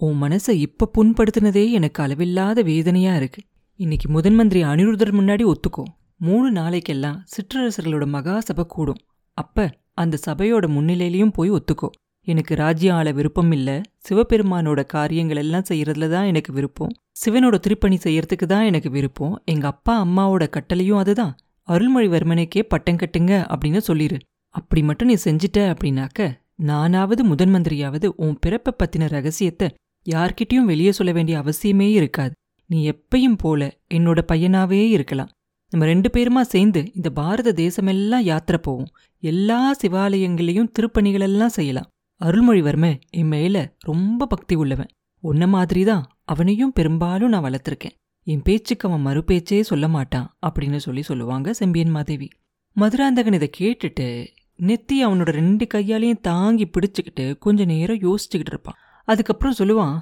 உன் 0.00 0.22
மனசை 0.22 0.50
இப்ப 0.50 0.90
புண்படுத்தினதே 0.94 1.70
எனக்கு 1.70 2.02
அளவில்லாத 2.02 2.62
வேதனையா 2.62 3.16
இருக்கு. 3.16 3.42
இன்னைக்கு 3.76 4.08
முதன் 4.08 4.34
மந்திரி 4.34 4.62
அனிருத்தர் 4.62 5.12
முன்னாடி 5.12 5.52
ஒத்துக்கோ. 5.52 5.82
மூணு 6.16 6.52
நாளைக்கெல்லாம் 6.52 7.18
சிற்றரசர்களோட 7.32 8.06
மகா 8.06 8.40
சபை 8.40 8.64
கூடும். 8.68 9.00
அப்ப 9.32 9.74
அந்த 9.94 10.18
சபையோட 10.26 10.66
முன்னிலையிலையும் 10.66 11.32
போய் 11.32 11.50
ஒத்துக்கோ. 11.50 11.88
எனக்கு 12.20 12.54
ராஜ்யம் 12.54 12.96
ஆள 12.96 13.12
விருப்பம் 13.12 13.52
இல்ல. 13.52 13.80
சிவபெருமானோட 14.08 14.86
காரியங்கள் 14.86 15.36
எல்லாம் 15.36 15.68
செய்யறதுல 15.68 16.08
தான் 16.08 16.24
எனக்கு 16.24 16.52
விருப்பம். 16.52 16.94
சிவனோட 17.24 17.58
திருப்பணி 17.58 17.98
செய்யறதுக்கு 18.02 18.46
தான் 18.46 18.64
எனக்கு 18.64 18.90
விருப்பம். 18.90 19.42
எங்க 19.44 19.66
அப்பா 19.66 20.04
அம்மாவோட 20.04 20.46
கட்டளையும் 20.48 20.98
அதுதான். 20.98 21.36
அருள்மொழிவர்மனுக்கே 21.68 22.62
பட்டம் 22.62 22.96
கட்டுங்க 22.96 23.32
அப்படின்னு 23.54 23.80
சொல்லிரு. 23.88 24.18
அப்படி 24.48 24.82
மட்டும் 24.82 25.08
நீ 25.08 25.16
செஞ்சிட்ட 25.24 25.74
அப்படின்னாக்க 25.74 26.30
நானாவது 26.56 27.24
முதன் 27.24 27.54
மந்திரியாவது 27.54 28.06
உன் 28.16 28.38
பிறப்பை 28.40 28.72
பத்தின 28.78 29.08
ரகசியத்தை 29.08 29.68
யார்கிட்டயும் 30.04 30.64
வெளியே 30.64 30.92
சொல்ல 30.92 31.12
வேண்டிய 31.12 31.38
அவசியமே 31.38 31.90
இருக்காது. 31.90 32.32
நீ 32.66 32.90
எப்பயும் 32.90 33.38
போல 33.38 33.78
என்னோட 33.94 34.18
பையனாவே 34.32 34.88
இருக்கலாம். 34.88 35.30
நம்ம 35.70 35.86
ரெண்டு 35.86 36.08
பேருமா 36.08 36.40
சேர்ந்து 36.40 36.94
இந்த 36.94 37.10
பாரத 37.10 37.52
தேசமெல்லாம் 37.52 38.18
யாத்திரை 38.18 38.60
போவோம். 38.62 38.90
எல்லா 39.20 39.76
சிவாலயங்களையும் 39.82 40.72
திருப்பணிகளெல்லாம் 40.78 41.54
செய்யலாம். 41.58 41.88
அருள்மொழிவர்மன் 42.20 43.00
என் 43.10 43.26
மேல 43.26 43.74
ரொம்ப 43.78 44.26
பக்தி 44.26 44.54
உள்ளவன். 44.54 44.86
உன்ன 45.20 45.46
மாதிரி 45.46 45.84
தான் 45.84 46.06
அவனையும் 46.24 46.72
பெரும்பாலும் 46.72 47.28
நான் 47.28 47.44
வளர்த்துருக்கேன். 47.44 47.96
என் 48.22 48.42
பேச்சுக்கு 48.42 48.88
அவன் 48.88 49.06
மறுபேச்சே 49.06 49.60
சொல்ல 49.60 49.88
மாட்டான் 49.88 50.36
அப்படின்னு 50.46 50.76
சொல்லி 50.76 51.02
சொல்லுவாங்க 51.02 51.52
செம்பியன் 51.52 51.90
மாதேவி. 51.90 52.28
மதுராந்தகன் 52.72 53.32
இதை 53.32 53.50
கேட்டுட்டு 53.58 54.26
நெத்தி 54.60 55.08
அவனோட 55.08 55.30
ரெண்டு 55.30 55.66
கையாலையும் 55.74 56.20
தாங்கி 56.20 56.66
பிடிச்சுக்கிட்டு 56.66 57.38
கொஞ்ச 57.38 57.64
நேரம் 57.64 57.98
யோசிச்சுக்கிட்டு 57.98 58.50
இருப்பான். 58.54 58.74
அதுக்கப்புறம் 59.04 59.58
சொல்லுவான் 59.58 59.96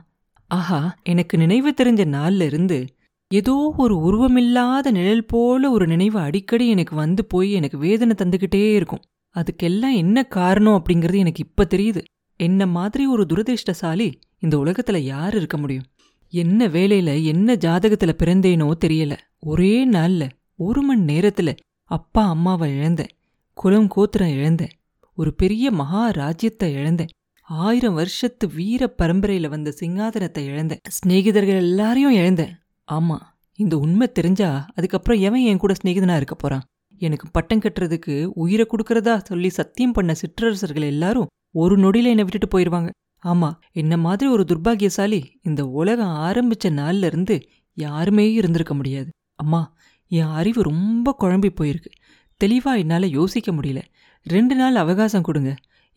ஆஹா 0.51 0.97
எனக்கு 1.03 1.39
நினைவு 1.39 1.71
தெரிஞ்ச 1.71 2.03
நாள்ல 2.17 2.41
இருந்து 2.41 2.97
ஏதோ 3.31 3.75
ஒரு 3.77 3.95
உருவமில்லாத 3.97 4.91
நிழல் 4.91 5.25
போல 5.25 5.71
ஒரு 5.71 5.87
நினைவு 5.87 6.19
அடிக்கடி 6.19 6.69
எனக்கு 6.69 6.95
வந்து 6.97 7.25
போய் 7.25 7.53
எனக்கு 7.53 7.79
வேதனை 7.79 8.15
தந்துக்கிட்டே 8.19 8.75
இருக்கும். 8.75 9.03
அதுக்கெல்லாம் 9.37 9.95
என்ன 9.95 10.23
காரணம் 10.23 10.83
அப்படிங்கிறது 10.83 11.17
எனக்கு 11.17 11.45
இப்ப 11.45 11.67
தெரியுது. 11.71 12.03
என்ன 12.37 12.67
மாதிரி 12.67 13.07
ஒரு 13.07 13.27
துரதிருஷ்டசாலி 13.29 14.19
இந்த 14.39 14.57
உலகத்துல 14.57 14.97
யார் 14.97 15.37
இருக்க 15.37 15.57
முடியும்? 15.59 15.85
என்ன 16.33 16.69
வேலையில 16.69 17.25
என்ன 17.25 17.55
ஜாதகத்துல 17.55 18.13
பிறந்தேனோ 18.23 18.71
தெரியல. 18.85 19.15
ஒரே 19.39 19.89
நாள்ல 19.91 20.31
ஒரு 20.55 20.83
மணி 20.83 21.15
நேரத்துல 21.15 21.57
அப்பா 21.91 22.29
அம்மாவை 22.29 22.77
இழந்தேன். 22.77 23.13
குலம் 23.53 23.89
கோத்திரம் 23.89 24.29
இழந்தேன். 24.29 24.75
ஒரு 25.15 25.35
பெரிய 25.35 25.71
மகா 25.71 26.09
ராஜ்யத்தை 26.09 26.73
இழந்தேன். 26.73 27.09
ஆயிரம் 27.49 27.95
வருஷத்து 27.95 28.49
வீர 28.49 28.95
பரம்பரையில 28.99 29.49
வந்த 29.49 29.75
சிங்காதனத்தை 29.81 30.39
இழந்தேன் 30.39 30.81
சிநேகிதர்கள் 30.97 31.57
எல்லாரையும் 31.57 32.13
இழந்தேன் 32.13 32.53
ஆமா 32.89 33.17
இந்த 33.59 33.79
உண்மை 33.79 34.13
தெரிஞ்சா 34.13 34.67
அதுக்கப்புறம் 34.75 35.21
எவன் 35.21 35.41
என் 35.41 35.57
கூட 35.57 35.75
சிநேகிதனா 35.75 36.17
இருக்க 36.17 36.35
போறான்? 36.35 36.65
எனக்கு 37.01 37.31
பட்டம் 37.31 37.61
கட்டுறதுக்கு 37.61 38.25
உயிரை 38.35 38.67
கொடுக்கறதா 38.67 39.15
சொல்லி 39.23 39.51
சத்தியம் 39.51 39.93
பண்ண 39.93 40.15
சிற்றரசர்கள் 40.15 40.83
எல்லாரும் 40.83 41.31
ஒரு 41.53 41.77
நொடியில 41.77 42.13
என்னை 42.13 42.25
விட்டுட்டு 42.25 42.49
போயிருவாங்க. 42.49 42.91
ஆமா 43.25 43.51
என்ன 43.73 43.97
மாதிரி 43.97 44.31
ஒரு 44.31 44.45
துர்பாகியசாலி 44.49 45.25
இந்த 45.43 45.67
உலகம் 45.67 46.15
ஆரம்பிச்ச 46.29 46.71
நாள்ல 46.71 47.05
இருந்து 47.05 47.37
யாருமே 47.75 48.33
இருந்திருக்க 48.33 48.75
முடியாது. 48.75 49.09
அம்மா 49.35 49.77
என் 50.11 50.33
அறிவு 50.33 50.63
ரொம்ப 50.63 51.17
குழம்பி 51.21 51.51
போயிருக்கு. 51.61 51.91
தெளிவா 52.41 52.79
என்னால 52.79 53.07
யோசிக்க 53.07 53.53
முடியல. 53.53 53.81
ரெண்டு 54.27 54.55
நாள் 54.55 54.75
அவகாசம் 54.75 55.23
கொடுங்க. 55.23 55.51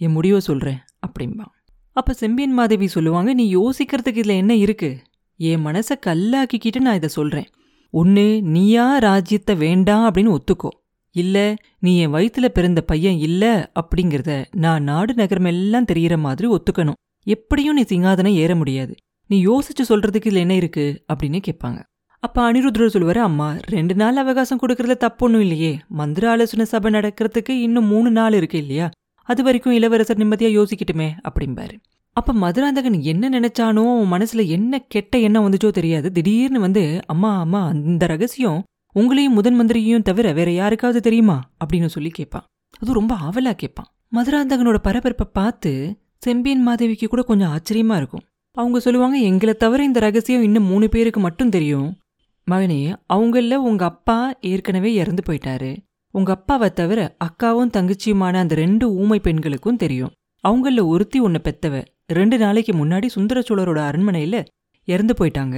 என் 0.03 0.12
முடிவை 0.12 0.39
சொல்கிறேன் 0.39 0.77
அப்படிம்பான் 1.07 1.51
அப்போ 1.92 2.13
செம்பியன் 2.13 2.51
மாதேவி 2.51 2.88
சொல்லுவாங்க 2.88 3.33
நீ 3.33 3.56
யோசிக்கிறதுக்கு 3.56 4.19
இதுல 4.21 4.36
என்ன 4.36 4.56
இருக்கு? 4.56 5.01
என் 5.36 5.65
மனசை 5.65 5.95
கல்லாக்கிக்கிட்டு 6.06 6.79
நான் 6.79 6.96
இதை 6.96 7.10
சொல்றேன். 7.10 7.48
ஒன்னு 7.93 8.41
நீயா 8.41 8.98
ராஜ்யத்தை 8.98 9.55
வேண்டாம் 9.55 10.03
அப்படின்னு 10.03 10.38
ஒத்துக்கோ. 10.38 10.70
இல்லை 11.15 11.55
நீ 11.79 12.00
என் 12.00 12.13
வயித்துல 12.13 12.48
பிறந்த 12.48 12.81
பையன் 12.81 13.17
இல்லை 13.17 13.50
அப்படிங்கிறத 13.50 14.46
நான் 14.55 14.84
நாடு 14.84 15.13
நகரமெல்லாம் 15.13 15.86
தெரிகிற 15.86 16.17
மாதிரி 16.17 16.48
ஒத்துக்கணும். 16.50 17.00
எப்படியும் 17.27 17.75
நீ 17.75 17.81
சிங்காதனம் 17.81 18.34
ஏற 18.34 18.55
முடியாது. 18.55 18.96
நீ 19.27 19.46
யோசிச்சு 19.46 19.84
சொல்கிறதுக்கு 19.89 20.25
இதில் 20.25 20.36
என்ன 20.36 20.55
இருக்கு? 20.55 21.03
அப்படின்னு 21.13 21.41
கேட்பாங்க. 21.48 21.84
அப்போ 22.20 22.39
அனிருத்ரர் 22.51 22.93
சொல்லுவார் 22.96 23.17
அம்மா 23.17 23.58
ரெண்டு 23.62 23.96
நாள் 23.96 24.15
அவகாசம் 24.15 24.60
கொடுக்கறதுல 24.62 24.98
தப்பு 24.98 25.25
ஒன்றும் 25.25 25.41
இல்லையே. 25.41 25.79
மந்திர 25.88 26.29
ஆலோசனை 26.29 26.65
சபை 26.65 26.91
நடக்கிறதுக்கு 26.91 27.50
இன்னும் 27.50 27.86
மூணு 27.86 28.12
நாள் 28.12 28.34
இருக்கு 28.34 28.58
இல்லையா? 28.58 28.89
அது 29.32 29.44
வரைக்கும் 29.44 29.74
இளவரசர் 29.74 30.18
நிம்மதியாக 30.18 30.58
யோசிக்கட்டுமே 30.58 31.10
அப்படிம்பாரு. 31.28 31.76
அப்போ 32.18 32.32
மதுராந்தகன் 32.34 32.98
என்ன 33.02 33.30
நினைச்சானோ 33.30 33.84
அவன் 33.92 34.12
மனசுல 34.14 34.42
என்ன 34.48 34.80
கெட்ட 34.88 35.18
எண்ணம் 35.18 35.46
வந்துச்சோ 35.46 35.70
தெரியாது. 35.70 36.08
திடீர்னு 36.12 36.60
வந்து 36.60 36.84
அம்மா 37.08 37.32
அம்மா 37.40 37.62
அந்த 37.68 38.06
ரகசியம் 38.06 38.60
உங்களையும் 38.96 39.38
முதன் 39.38 39.58
மந்திரியையும் 39.60 40.08
தவிர 40.10 40.28
வேற 40.34 40.50
யாருக்காவது 40.52 41.02
தெரியுமா? 41.02 41.38
அப்படின்னு 41.62 41.86
சொல்லி 41.86 42.10
கேட்பான் 42.10 42.46
அது 42.80 42.94
ரொம்ப 42.94 43.14
ஆவலா 43.28 43.54
கேட்பான் 43.54 43.90
மதுராந்தகனோட 44.16 44.78
பரபரப்பை 44.82 45.28
பார்த்து 45.34 45.72
செம்பியன் 46.18 46.66
மாதேவிக்கு 46.68 47.08
கூட 47.08 47.22
கொஞ்சம் 47.22 47.52
ஆச்சரியமா 47.52 47.96
இருக்கும். 47.96 48.26
அவங்க 48.58 48.80
சொல்லுவாங்க 48.80 49.18
எங்களை 49.18 49.54
தவிர 49.54 49.82
இந்த 49.84 50.00
ரகசியம் 50.00 50.44
இன்னும் 50.44 50.64
மூணு 50.64 50.90
பேருக்கு 50.90 51.20
மட்டும் 51.20 51.50
தெரியும். 51.50 51.88
மகனே 52.48 52.82
அவங்கள 53.14 53.56
உங்க 53.70 53.84
அப்பா 53.86 54.18
ஏற்கனவே 54.42 54.92
இறந்து 54.94 55.24
போயிட்டாரு. 55.28 55.72
உங்க 56.12 56.32
அப்பாவை 56.32 56.70
தவிர 56.70 57.15
அக்காவும் 57.25 57.74
தங்கச்சியுமான 57.75 58.34
அந்த 58.34 58.56
ரெண்டு 58.56 58.94
ஊமை 58.94 59.20
பெண்களுக்கும் 59.20 59.75
தெரியும். 59.75 60.12
அவங்கள 60.48 60.86
ஒருத்தி 60.86 61.20
உன்னை 61.20 61.41
பெத்தவ 61.44 61.86
ரெண்டு 62.08 62.38
நாளைக்கு 62.38 62.74
முன்னாடி 62.74 63.06
சுந்தர 63.06 63.39
சோழரோட 63.39 63.80
அரண்மனையில 63.89 64.46
இறந்து 64.88 65.13
போயிட்டாங்க. 65.20 65.58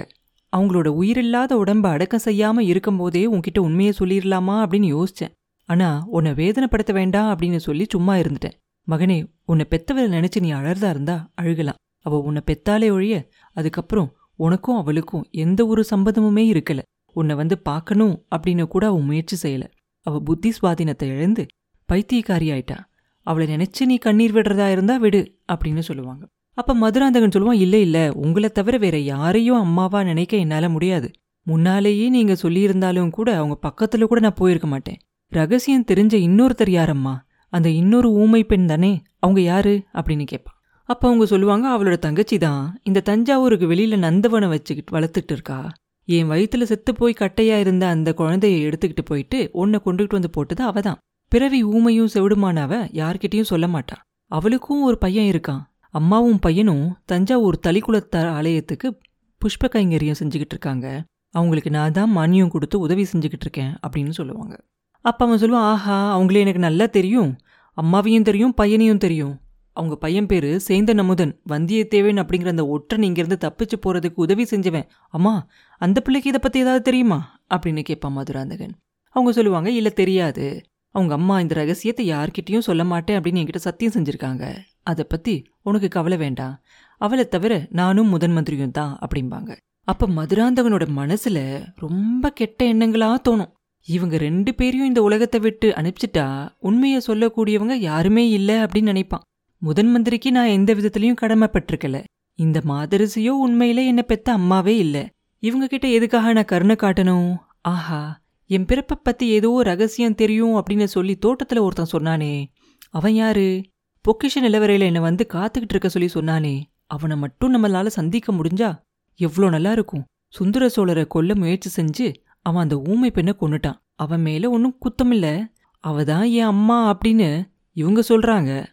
அவங்களோட 0.58 0.88
உயிரில்லாத 0.88 1.52
உடம்ப 1.56 1.86
அடக்கம் 1.88 2.26
செய்யாம 2.26 2.60
இருக்கும்போதே 2.60 3.24
உன்கிட்ட 3.26 3.60
உண்மையை 3.60 3.94
சொல்லிடலாமா 4.00 4.56
அப்படின்னு 4.64 4.90
யோசிச்சேன். 4.96 5.34
ஆனா 5.66 6.06
உன்னை 6.08 6.32
வேதனைப்படுத்த 6.32 6.94
வேண்டாம் 6.94 7.30
அப்படின்னு 7.30 7.58
சொல்லி 7.58 7.86
சும்மா 7.90 8.16
இருந்துட்டேன். 8.16 8.58
மகனே 8.88 9.18
உன்னை 9.46 9.66
பெத்தவரை 9.70 10.08
நினைச்சு 10.16 10.40
நீ 10.40 10.54
அழறதா 10.54 10.90
இருந்தா 10.90 11.32
அழுகலாம். 11.42 11.80
அவ 12.00 12.18
உன்னை 12.20 12.42
பெத்தாலே 12.46 12.92
ஒழிய 12.92 13.30
அதுக்கப்புறம் 13.54 14.16
உனக்கும் 14.36 14.76
அவளுக்கும் 14.76 15.28
எந்த 15.32 15.66
ஒரு 15.66 15.86
சம்பந்தமுமே 15.90 16.44
இருக்கல. 16.54 16.82
உன்னை 17.14 17.36
வந்து 17.36 17.58
பார்க்கணும் 17.58 18.26
அப்படின்னு 18.36 18.66
கூட 18.66 18.88
அவன் 18.88 19.04
முயற்சி 19.04 19.36
செய்யலை. 19.44 19.68
அவ 20.04 20.20
புத்தி 20.20 20.54
சுவாதீனத்தை 20.62 21.04
இழந்து 21.04 21.46
பைத்தியக்காரி 21.94 22.50
ஆயிட்டா 22.56 22.78
அவளை 23.22 23.56
நினைச்சு 23.56 23.86
நீ 23.86 23.96
கண்ணீர் 23.98 24.34
விடுறதா 24.34 24.72
இருந்தா 24.72 24.96
விடு 24.98 25.40
அப்படின்னு 25.54 25.80
சொல்லுவாங்க. 25.80 26.28
அப்ப 26.58 26.76
மதுராந்தகன் 26.76 27.30
சொல்லுவான் 27.30 27.54
இல்ல 27.54 27.78
இல்ல 27.78 28.12
உங்களை 28.16 28.50
தவிர 28.50 28.78
வேற 28.78 28.98
யாரையும் 28.98 29.58
அம்மாவா 29.58 30.04
நினைக்க 30.04 30.38
என்னால 30.38 30.70
முடியாது. 30.70 31.12
முன்னாலேயே 31.44 32.10
நீங்க 32.10 32.34
சொல்லியிருந்தாலும் 32.42 33.10
கூட 33.10 33.38
அவங்க 33.38 33.58
பக்கத்துல 33.62 34.04
கூட 34.04 34.20
நான் 34.20 34.34
போயிருக்க 34.34 34.68
மாட்டேன். 34.68 35.00
ரகசியம் 35.32 35.86
தெரிஞ்ச 35.92 36.16
இன்னொருத்தர் 36.28 36.74
யாரம்மா? 36.74 37.14
அந்த 37.54 37.70
இன்னொரு 37.70 38.12
ஊமை 38.12 38.44
பெண் 38.44 38.66
தானே? 38.66 39.02
அவங்க 39.20 39.42
யாரு? 39.42 39.84
அப்படின்னு 39.94 40.26
கேட்பான். 40.26 40.58
அப்ப 40.90 41.08
அவங்க 41.08 41.26
சொல்லுவாங்க 41.26 41.66
அவளோட 41.70 41.98
தங்கச்சி 41.98 42.38
தான் 42.38 42.80
இந்த 42.84 43.00
தஞ்சாவூருக்கு 43.00 43.66
வெளியில 43.66 43.98
நந்தவனை 43.98 44.50
வச்சுக்கிட்டு 44.50 45.00
வளர்த்துட்டு 45.00 45.32
இருக்கா. 45.32 45.72
என் 46.06 46.30
வயிற்றுல 46.30 46.64
செத்து 46.64 46.96
போய் 46.96 47.14
கட்டையா 47.20 47.60
இருந்த 47.60 47.88
அந்த 47.88 48.14
குழந்தைய 48.18 48.56
எடுத்துக்கிட்டு 48.68 49.04
போயிட்டு 49.06 49.50
உன்னை 49.52 49.80
கொண்டுகிட்டு 49.86 50.10
வந்து 50.10 50.30
போட்டது 50.30 50.64
அவ 50.64 50.82
தான் 50.82 50.98
பிறவி 51.30 51.64
ஊமையும் 51.64 52.10
செவிடுமானவ 52.14 52.62
அவ 52.62 52.86
யார்கிட்டயும் 52.86 53.42
சொல்ல 53.42 53.68
மாட்டா. 53.68 53.96
அவளுக்கும் 54.28 54.84
ஒரு 54.84 54.98
பையன் 54.98 55.26
இருக்கான். 55.26 55.62
அம்மாவும் 55.90 56.40
பையனும் 56.40 56.98
தஞ்சாவூர் 57.06 57.60
தலிக்குளத்த 57.68 58.30
ஆலயத்துக்கு 58.30 59.00
புஷ்ப 59.42 59.68
கைங்கரியம் 59.68 60.20
செஞ்சுக்கிட்டு 60.20 60.56
இருக்காங்க. 60.56 61.06
அவங்களுக்கு 61.30 61.70
நான் 61.70 61.92
தான் 61.92 62.18
மானியம் 62.18 62.48
கொடுத்து 62.48 62.80
உதவி 62.80 63.04
செஞ்சுக்கிட்டு 63.04 63.46
இருக்கேன் 63.48 63.76
அப்படின்னு 63.88 64.10
சொல்லுவாங்க. 64.10 64.56
அப்ப 65.02 65.26
அவன் 65.26 65.40
சொல்லுவான் 65.40 65.70
ஆஹா 65.72 66.20
அவங்களே 66.20 66.40
எனக்கு 66.40 66.60
நல்லா 66.60 66.86
தெரியும். 66.86 67.38
அம்மாவையும் 67.82 68.22
தெரியும் 68.22 68.54
பையனையும் 68.54 68.98
தெரியும். 68.98 69.40
அவங்க 69.74 69.96
பையன் 69.96 70.26
பேரு 70.26 70.62
சேந்தன் 70.68 70.98
அமுதன். 70.98 71.42
வந்தியத்தேவன் 71.50 72.20
அப்படிங்கிற 72.20 72.48
அந்த 72.48 72.68
ஒற்றன் 72.68 73.04
இங்கிருந்து 73.04 73.38
தப்பிச்சு 73.42 73.74
போறதுக்கு 73.86 74.12
உதவி 74.16 74.44
செஞ்சவன். 74.44 74.90
அம்மா 75.10 75.48
அந்த 75.78 76.02
பிள்ளைக்கு 76.02 76.30
இதை 76.30 76.42
பத்தி 76.42 76.60
ஏதாவது 76.60 76.82
தெரியுமா? 76.82 77.40
அப்படின்னு 77.56 77.84
கேட்பான் 77.84 78.12
மதுராந்தகன். 78.12 78.74
அவங்க 79.10 79.32
சொல்லுவாங்க 79.32 79.70
இல்ல 79.70 79.90
தெரியாது. 79.90 80.62
அவங்க 80.90 81.14
அம்மா 81.14 81.40
இந்த 81.40 81.54
ரகசியத்தை 81.54 82.12
யார்கிட்டயும் 82.12 82.60
சொல்ல 82.60 82.84
மாட்டேன் 82.84 83.22
அப்படின்னு 83.22 83.48
என்கிட்ட 83.48 83.56
சத்தியம் 83.56 83.94
செஞ்சிருக்காங்க. 83.94 84.58
அதை 84.84 85.06
பத்தி 85.10 85.44
உனக்கு 85.62 85.88
கவலை 85.88 86.18
வேண்டாம். 86.18 86.62
அவளை 86.98 87.28
தவிர 87.28 87.68
நானும் 87.70 88.08
முதன் 88.08 88.38
மந்திரியும் 88.38 88.72
தான் 88.72 89.00
அப்படிம்பாங்க. 89.00 89.58
அப்ப 89.84 90.08
மதுராந்தகனோட 90.08 90.88
மனசுல 90.96 91.66
ரொம்ப 91.76 92.30
கெட்ட 92.30 92.74
எண்ணங்களா 92.74 93.16
தோணும். 93.30 93.52
இவங்க 93.86 94.18
ரெண்டு 94.18 94.56
பேரையும் 94.56 94.88
இந்த 94.88 95.02
உலகத்தை 95.02 95.40
விட்டு 95.40 95.70
அனுப்பிச்சிட்டா 95.70 96.50
உண்மையை 96.60 97.02
சொல்லக்கூடியவங்க 97.08 97.72
யாருமே 97.72 98.30
இல்லை 98.30 98.56
அப்படின்னு 98.56 98.82
நினைப்பான். 98.82 99.22
முதன் 99.64 99.92
மந்திரிக்கு 99.92 100.32
நான் 100.32 100.46
எந்த 100.46 100.76
விதத்திலையும் 100.76 101.16
கடமைப்பட்டிருக்கல. 101.22 102.04
இந்த 102.36 102.62
மாதரிசியோ 102.68 103.34
உண்மையில 103.48 103.86
என்ன 103.86 104.02
பெத்த 104.02 104.32
அம்மாவே 104.32 104.78
இல்ல. 104.78 105.10
இவங்க 105.40 105.68
கிட்ட 105.68 105.88
எதுக்காக 105.88 106.34
நான் 106.34 106.46
கருணை 106.46 106.76
காட்டணும்? 106.76 107.38
ஆஹா 107.62 108.22
என் 108.46 108.66
பிறப்பை 108.66 108.98
பத்தி 109.04 109.28
ஏதோ 109.28 109.62
ரகசியம் 109.64 110.16
தெரியும் 110.16 110.56
அப்படின்னு 110.56 110.84
சொல்லி 110.84 111.18
தோட்டத்துல 111.26 111.60
ஒருத்தன் 111.60 111.92
சொன்னானே. 111.92 112.46
அவன் 112.90 113.14
யாரு? 113.14 113.64
பொக்கிஷ 114.06 114.42
நிலவரையில 114.42 114.80
என்னை 114.80 115.02
வந்து 115.02 115.28
காத்துக்கிட்டு 115.34 115.76
இருக்க 115.76 115.90
சொல்லி 115.90 116.10
சொன்னானே. 116.14 116.64
அவனை 116.88 117.18
மட்டும் 117.18 117.56
நம்மளால 117.56 117.86
சந்திக்க 117.88 118.34
முடிஞ்சா? 118.34 118.80
எவ்வளோ 119.16 119.50
நல்லா 119.50 119.72
இருக்கும். 119.72 120.04
சுந்தர 120.28 120.70
சோழரை 120.76 121.08
கொல்ல 121.08 121.36
முயற்சி 121.36 121.82
செஞ்சு 121.82 122.16
அவன் 122.42 122.64
அந்த 122.64 122.82
ஊமை 122.90 123.12
பெண்ணை 123.12 123.36
கொன்னுட்டான். 123.42 123.80
அவன் 123.96 124.22
மேல 124.22 124.50
ஒன்றும் 124.50 124.78
குத்தமில்ல 124.86 125.52
அவ 125.80 126.04
தான் 126.04 126.26
என் 126.26 126.46
அம்மா 126.46 126.98
அப்படின்னு 126.98 127.50
இவங்க 127.74 128.04
சொல்றாங்க. 128.10 128.66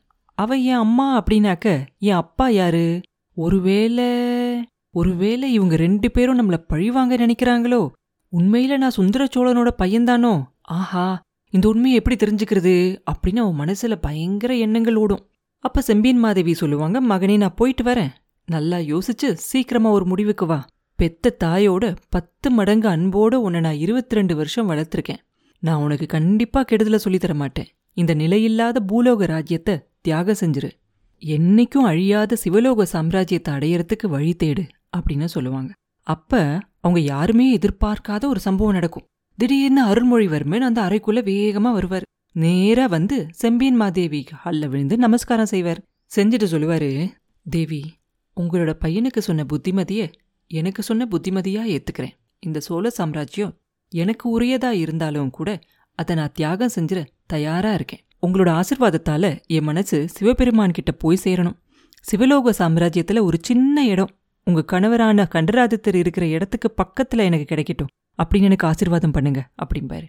அவ 0.42 0.54
என் 0.54 0.75
அம்மா 0.75 1.23
அப்படின்னாக்க 1.23 1.87
என் 1.99 2.14
அப்பா 2.14 2.49
யாரு? 2.49 3.00
ஒருவேளை 3.35 4.11
ஒருவேளை 4.90 5.52
இவங்க 5.52 5.76
ரெண்டு 5.76 6.11
பேரும் 6.11 6.38
நம்மள 6.38 6.56
பழிவாங்க 6.56 7.16
நினைக்கிறாங்களோ? 7.16 7.90
உண்மையில 8.32 8.76
நான் 8.76 8.90
சுந்தர 8.90 9.25
சோழனோட 9.25 9.68
பையன்தானோ? 9.78 10.42
ஆஹா 10.61 11.20
இந்த 11.50 11.68
உண்மையை 11.68 11.99
எப்படி 11.99 12.16
தெரிஞ்சுக்கிறது? 12.16 12.75
அப்படின்னு 13.11 13.38
அவன் 13.38 13.59
மனசுல 13.59 13.94
பயங்கர 14.00 14.56
எண்ணங்கள் 14.56 14.94
ஓடும். 14.94 15.26
அப்ப 15.59 15.80
செம்பியன் 15.80 16.18
மாதேவி 16.18 16.54
சொல்லுவாங்க 16.54 17.02
மகனே 17.02 17.37
நான் 17.37 17.54
போயிட்டு 17.54 17.85
வரேன். 17.85 18.11
நல்லா 18.47 18.76
யோசிச்சு 18.76 19.32
சீக்கிரமா 19.32 19.90
ஒரு 19.90 20.06
முடிவுக்கு 20.06 20.47
வா. 20.47 20.66
பெத்த 20.97 21.37
தாயோட 21.44 21.97
பத்து 22.09 22.50
மடங்கு 22.50 22.88
அன்போட 22.88 23.35
உன்னை 23.35 23.61
நான் 23.61 23.75
இருபத்தி 23.75 24.14
ரெண்டு 24.14 24.37
வருஷம் 24.37 24.70
வளர்த்துருக்கேன். 24.70 25.23
நான் 25.59 25.82
உனக்கு 25.82 26.06
கண்டிப்பா 26.06 26.64
கெடுதல 26.64 26.99
சொல்லித்தர 27.04 27.35
மாட்டேன் 27.35 27.66
இந்த 27.92 28.14
நிலையில்லாத 28.14 28.76
பூலோக 28.92 29.26
ராஜ்யத்தை 29.26 29.80
தியாகம் 30.04 30.40
செஞ்சிரு. 30.40 30.71
என்னைக்கும் 31.23 31.87
அழியாத 31.90 32.37
சிவலோக 32.37 32.87
சாம்ராஜ்யத்தை 32.92 33.50
அடையறதுக்கு 33.57 34.07
வழி 34.09 34.37
தேடு 34.42 34.62
அப்படின்னு 34.97 35.25
சொல்லுவாங்க. 35.25 35.71
அப்ப 36.07 36.61
அவங்க 36.80 37.00
யாருமே 37.00 37.47
எதிர்பார்க்காத 37.57 38.25
ஒரு 38.26 38.40
சம்பவம் 38.40 38.73
நடக்கும். 38.73 39.07
திடீர்னு 39.38 39.83
அருள்மொழிவர்மன் 39.87 40.66
அந்த 40.69 40.80
அறைக்குள்ள 40.83 41.21
வேகமா 41.30 41.71
வருவார். 41.73 42.07
நேரா 42.33 42.87
வந்து 42.87 43.26
செம்பியன் 43.30 43.76
மாதேவி 43.76 44.25
ஹல்ல 44.45 44.69
விழுந்து 44.69 44.97
நமஸ்காரம் 44.97 45.47
செய்வார். 45.47 45.80
செஞ்சுட்டு 46.16 46.47
சொல்லுவாரு 46.52 46.90
தேவி 47.47 47.83
உங்களோட 48.37 48.73
பையனுக்கு 48.85 49.19
சொன்ன 49.19 49.45
புத்திமதிய 49.52 50.12
எனக்கு 50.50 50.83
சொன்ன 50.83 51.07
புத்திமதியா 51.11 51.62
ஏத்துக்கிறேன். 51.75 52.16
இந்த 52.42 52.61
சோழ 52.61 52.90
சாம்ராஜ்யம் 52.90 53.54
எனக்கு 53.92 54.26
உரியதா 54.35 54.71
இருந்தாலும் 54.85 55.30
கூட 55.30 55.59
அதை 56.00 56.14
நான் 56.16 56.37
தியாகம் 56.38 56.75
செஞ்சிட 56.76 57.00
தயாராக 57.26 57.78
இருக்கேன். 57.78 58.02
உங்களோட 58.26 58.50
ஆசிர்வாதத்தால் 58.61 59.28
என் 59.57 59.69
மனசு 59.69 59.99
சிவபெருமான் 60.09 60.76
கிட்ட 60.78 60.92
போய் 61.02 61.25
சேரணும். 61.25 61.59
சிவலோக 62.11 62.52
சாம்ராஜ்யத்தில் 62.59 63.26
ஒரு 63.28 63.38
சின்ன 63.49 63.85
இடம். 63.87 64.12
உங்கள் 64.47 64.71
கணவரான 64.73 65.26
கண்டராதித்தர் 65.35 65.99
இருக்கிற 66.02 66.26
இடத்துக்கு 66.37 66.69
பக்கத்தில் 66.80 67.26
எனக்கு 67.28 67.49
கிடைக்கட்டும். 67.52 67.90
அப்படின்னு 68.19 68.49
எனக்கு 68.49 68.66
ஆசிர்வாதம் 68.71 69.14
பண்ணுங்க 69.16 69.40
அப்படிம்பாரு. 69.62 70.07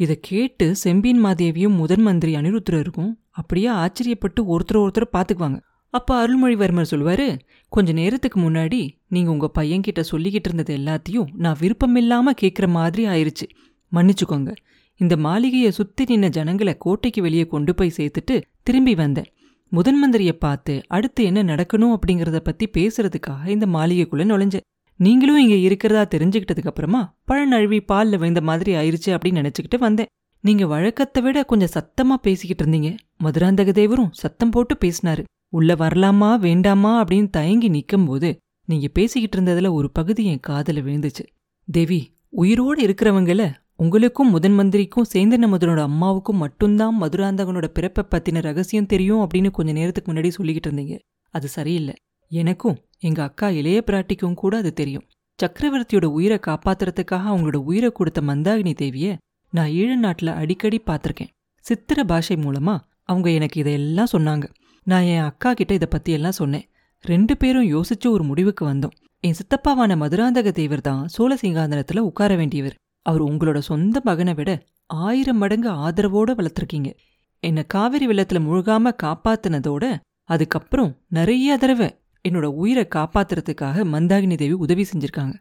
இதை 0.00 0.14
கேட்டு 0.28 0.66
செம்பியன் 0.82 1.24
மாதேவியும் 1.24 1.78
முதன் 1.80 2.04
மந்திரி 2.06 2.32
அனிருத்தரருக்கும் 2.34 3.10
அப்படியே 3.40 3.68
ஆச்சரியப்பட்டு 3.82 4.40
ஒருத்தர் 4.52 4.82
ஒருத்தர் 4.84 5.12
பார்த்துக்குவாங்க. 5.16 5.58
அப்போ 5.94 6.12
அருள்மொழிவர்மர் 6.20 6.90
சொல்லுவார் 6.92 7.26
கொஞ்ச 7.74 7.92
நேரத்துக்கு 7.92 8.38
முன்னாடி 8.40 8.80
நீங்கள் 9.14 9.32
உங்கள் 9.34 9.54
பையன்கிட்ட 9.58 10.02
சொல்லிக்கிட்டு 10.10 10.48
இருந்தது 10.50 10.72
எல்லாத்தையும் 10.76 11.28
நான் 11.36 11.60
விருப்பமில்லாமல் 11.60 12.38
கேட்குற 12.40 12.66
மாதிரி 12.78 13.04
ஆயிருச்சு. 13.14 13.46
மன்னிச்சுக்கோங்க. 13.92 14.50
இந்த 15.00 15.14
மாளிகையை 15.16 15.70
சுத்தி 15.70 16.04
நின்ன 16.04 16.28
ஜனங்களை 16.28 16.72
கோட்டைக்கு 16.78 17.20
வெளியே 17.22 17.44
கொண்டு 17.46 17.74
போய் 17.74 17.96
சேர்த்துட்டு 17.96 18.34
திரும்பி 18.62 18.94
வந்தேன். 18.94 19.28
முதன் 19.72 19.98
மந்திரியை 20.00 20.32
பார்த்து 20.32 20.74
அடுத்து 20.88 21.24
என்ன 21.24 21.42
நடக்கணும் 21.42 21.94
அப்படிங்கறத 21.96 22.38
பத்தி 22.38 22.66
பேசுறதுக்காக 22.76 23.46
இந்த 23.46 23.66
மாளிகைக்குள்ள 23.66 24.24
நுழைஞ்சேன். 24.30 24.66
நீங்களும் 25.00 25.38
இங்க 25.38 25.54
இருக்கிறதா 25.54 26.02
தெரிஞ்சுக்கிட்டதுக்கு 26.14 26.70
அப்புறமா 26.72 27.02
பழநழுவி 27.28 27.78
பால்ல 27.92 28.18
விழுந்த 28.18 28.40
மாதிரி 28.40 28.72
ஆயிருச்சு 28.74 29.10
அப்படின்னு 29.14 29.40
நினைச்சுக்கிட்டு 29.40 29.78
வந்தேன். 29.78 30.10
நீங்க 30.44 30.66
வழக்கத்தை 30.66 31.22
விட 31.22 31.38
கொஞ்சம் 31.44 31.74
சத்தமா 31.76 32.14
பேசிக்கிட்டு 32.22 32.64
இருந்தீங்க. 32.64 32.90
மதுராந்தக 33.24 33.70
தேவரும் 33.80 34.12
சத்தம் 34.22 34.50
போட்டு 34.50 34.76
பேசினாரு. 34.84 35.22
உள்ள 35.48 35.74
வரலாமா 35.74 36.38
வேண்டாமா 36.38 36.92
அப்படின்னு 37.04 37.30
தயங்கி 37.30 37.68
நிக்கும்போது 37.70 38.28
நீங்க 38.68 38.88
பேசிக்கிட்டு 38.88 39.36
இருந்ததுல 39.38 39.72
ஒரு 39.72 39.90
பகுதி 39.90 40.24
என் 40.26 40.46
காதுல 40.48 40.82
விழுந்துச்சு. 40.86 41.24
தேவி 41.68 42.00
உயிரோடு 42.32 42.80
இருக்கிறவங்கள 42.86 43.42
உங்களுக்கும் 43.82 44.30
முதன் 44.30 44.52
மந்திரிக்கும் 44.52 45.06
சேந்தன 45.12 45.46
முதனோட 45.52 45.80
அம்மாவுக்கும் 45.80 46.36
மட்டும்தான் 46.36 47.02
மதுராந்தகனோட 47.02 47.66
பிறப்பை 47.66 48.04
பத்தின 48.10 48.42
ரகசியம் 48.42 48.86
தெரியும் 48.86 49.18
அப்படின்னு 49.18 49.50
கொஞ்ச 49.50 49.72
நேரத்துக்கு 49.72 50.12
முன்னாடி 50.12 50.30
சொல்லிக்கிட்டு 50.36 50.68
இருந்தீங்க. 50.70 50.98
அது 51.30 51.48
சரியில்லை. 51.48 51.94
எனக்கும் 52.28 52.76
எங்க 52.98 53.22
அக்கா 53.22 53.48
இளைய 53.50 53.82
பிராட்டிக்கும் 53.86 54.34
கூட 54.34 54.56
அது 54.56 54.72
தெரியும். 54.72 55.06
சக்கரவர்த்தியோட 55.42 56.04
உயிரை 56.04 56.38
காப்பாத்துறதுக்காக 56.46 57.28
அவங்களோட 57.32 57.56
உயிரை 57.56 57.92
கொடுத்த 57.92 58.20
மந்தாகினி 58.20 58.74
தேவிய 58.74 59.16
நான் 59.50 59.68
ஈழ 59.68 59.94
நாட்டில் 59.94 60.28
அடிக்கடி 60.28 60.80
பார்த்திருக்கேன். 60.86 61.32
சித்திர 61.60 62.04
பாஷை 62.04 62.36
மூலமா 62.36 62.78
அவங்க 63.02 63.30
எனக்கு 63.30 63.60
இதையெல்லாம் 63.60 64.12
சொன்னாங்க. 64.12 64.44
நான் 64.84 65.02
என் 65.02 65.22
அக்கா 65.22 65.54
கிட்ட 65.54 65.74
இதை 65.74 65.88
பத்தி 65.90 66.12
எல்லாம் 66.12 66.32
சொன்னேன். 66.32 66.68
ரெண்டு 67.00 67.36
பேரும் 67.36 67.68
யோசிச்சு 67.74 68.08
ஒரு 68.08 68.24
முடிவுக்கு 68.24 68.66
வந்தோம். 68.68 68.96
என் 69.20 69.34
சித்தப்பாவான 69.40 69.96
மதுராந்தக 69.96 70.50
தேவர் 70.50 70.80
தான் 70.80 71.08
சோழ 71.08 71.38
சிங்காந்தனத்தில் 71.42 72.06
உட்கார 72.10 72.36
வேண்டியவர். 72.36 72.76
அவர் 73.02 73.24
உங்களோட 73.24 73.58
சொந்த 73.58 74.00
மகனை 74.04 74.34
விட 74.34 74.64
ஆயிரம் 74.86 75.38
மடங்கு 75.38 75.70
ஆதரவோட 75.70 76.28
வளர்த்துருக்கீங்க. 76.28 76.92
என்னை 77.40 77.66
காவிரி 77.66 78.06
வெள்ளத்துல 78.06 78.40
முழுகாம 78.40 78.90
காப்பாத்தினதோட 79.02 79.96
அதுக்கப்புறம் 80.24 80.96
நிறைய 81.08 81.56
தடவை 81.56 81.98
என்னோட 82.28 82.44
உயிரை 82.44 82.86
காப்பாத்துறதுக்காக 82.94 83.84
மந்தாகினி 83.84 84.36
தேவி 84.36 84.52
உதவி 84.52 84.86
செஞ்சிருக்காங்க. 84.92 85.34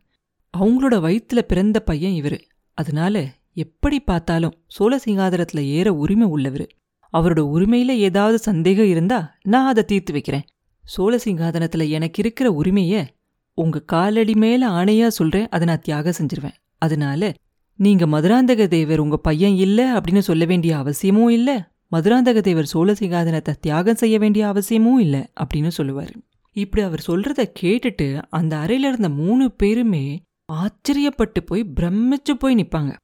அவங்களோட 0.57 0.95
வயித்துல 0.99 1.41
பிறந்த 1.41 1.79
பையன் 1.79 2.23
இவரு. 2.23 2.39
அதனால 2.73 3.33
எப்படி 3.53 3.99
பார்த்தாலும் 3.99 4.53
சோழ 4.67 4.99
சிங்காதனத்துல 5.05 5.59
ஏற 5.59 5.93
உரிமை 5.93 6.27
உள்ளவரு. 6.27 6.69
அவரோட 7.13 7.41
உரிமையில 7.55 7.87
ஏதாவது 7.87 8.37
சந்தேகம் 8.37 8.85
இருந்தா 8.85 9.35
நான் 9.41 9.67
அதை 9.67 9.83
தீர்த்து 9.83 10.11
வைக்கிறேன். 10.11 10.45
சோழ 10.83 11.19
சிங்காதனத்தில் 11.25 11.89
எனக்கு 11.89 12.19
இருக்கிற 12.19 12.61
உரிமைய 12.61 13.07
உங்க 13.53 13.79
காலடி 13.79 14.35
மேல 14.35 14.67
ஆணையா 14.67 15.07
சொல்றேன் 15.07 15.49
அதை 15.49 15.67
நான் 15.67 15.79
தியாகம் 15.79 16.13
செஞ்சிருவேன். 16.17 16.57
அதனால 16.77 17.33
நீங்க 17.79 18.05
மதுராந்தக 18.05 18.67
தேவர் 18.67 18.99
உங்க 18.99 19.17
பையன் 19.17 19.55
இல்ல 19.55 19.99
அப்படின்னு 19.99 20.19
சொல்ல 20.19 20.45
வேண்டிய 20.45 20.77
அவசியமும் 20.77 21.29
இல்ல. 21.29 21.71
மதுராந்தக 21.91 22.39
தேவர் 22.39 22.65
சோழ 22.65 22.91
சிங்காதனத்தை 22.91 23.53
தியாகம் 23.59 23.95
செய்ய 23.95 24.19
வேண்டிய 24.19 24.47
அவசியமும் 24.47 24.99
இல்ல 24.99 25.29
அப்படின்னு 25.39 25.71
சொல்லுவாரு. 25.77 26.15
இப்படி 26.51 26.83
அவர் 26.83 27.03
சொல்றத 27.07 27.51
கேட்டுட்டு 27.61 28.23
அந்த 28.29 28.57
அறையில 28.57 28.87
இருந்த 28.91 29.09
மூணு 29.09 29.51
பேருமே 29.51 30.21
ஆச்சரியப்பட்டு 30.53 31.39
போய் 31.45 31.71
பிரமிச்சு 31.75 32.33
போய் 32.39 32.55
நிப்பாங்க. 32.55 32.95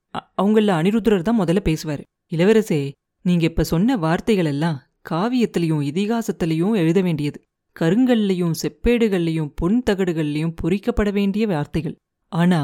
அவங்கள 0.42 0.70
அனிருத்ரர் 0.80 1.22
தான் 1.22 1.40
முதல்ல 1.42 1.62
பேசுவாரு. 1.64 2.04
இளவரசே 2.34 2.92
நீங்க 3.22 3.46
இப்ப 3.46 3.64
சொன்ன 3.64 3.98
வார்த்தைகள் 3.98 4.46
எல்லாம் 4.46 4.82
காவியத்திலையும் 5.10 5.84
இதிகாசத்திலையும் 5.92 6.76
எழுத 6.76 7.02
வேண்டியது. 7.02 7.42
கருங்கல்லையும் 7.80 8.56
செப்பேடுகள்லையும் 8.62 9.52
பொன் 9.56 9.84
தகடுகள்லையும் 9.90 10.56
பொறிக்கப்பட 10.62 11.12
வேண்டிய 11.12 11.48
வார்த்தைகள். 11.48 11.96
ஆனா 12.32 12.62